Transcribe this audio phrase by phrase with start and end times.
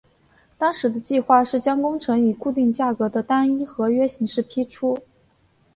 [0.57, 4.97] 当时的计划是将工程以固定价格的单一合约形式批出。